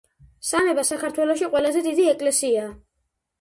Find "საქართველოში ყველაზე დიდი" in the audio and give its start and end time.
0.91-2.09